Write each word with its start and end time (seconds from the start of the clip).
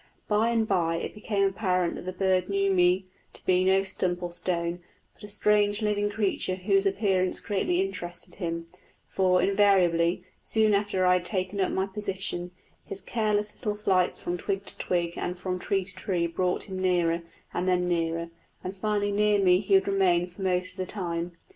By 0.27 0.49
and 0.49 0.67
by 0.67 0.95
it 0.95 1.13
became 1.13 1.45
apparent 1.45 1.93
that 1.93 2.05
the 2.05 2.11
bird 2.11 2.49
knew 2.49 2.71
me 2.71 3.05
to 3.33 3.45
be 3.45 3.63
no 3.63 3.83
stump 3.83 4.23
or 4.23 4.31
stone, 4.31 4.79
but 5.13 5.21
a 5.23 5.27
strange 5.27 5.83
living 5.83 6.09
creature 6.09 6.55
whose 6.55 6.87
appearance 6.87 7.39
greatly 7.39 7.81
interested 7.81 8.33
him; 8.33 8.65
for 9.07 9.43
invariably, 9.43 10.23
soon 10.41 10.73
after 10.73 11.05
I 11.05 11.13
had 11.17 11.25
taken 11.25 11.59
up 11.61 11.71
my 11.71 11.85
position, 11.85 12.49
his 12.83 13.03
careless 13.03 13.53
little 13.53 13.75
flights 13.75 14.19
from 14.19 14.39
twig 14.39 14.65
to 14.65 14.77
twig 14.79 15.19
and 15.19 15.37
from 15.37 15.59
tree 15.59 15.83
to 15.85 15.93
tree 15.93 16.25
brought 16.25 16.67
him 16.67 16.79
nearer, 16.79 17.21
and 17.53 17.67
then 17.67 17.87
nearer, 17.87 18.31
and 18.63 18.75
finally 18.75 19.11
near 19.11 19.37
me 19.37 19.59
he 19.59 19.75
would 19.75 19.87
remain 19.87 20.25
for 20.25 20.41
most 20.41 20.71
of 20.71 20.77
the 20.77 20.87
time. 20.87 21.33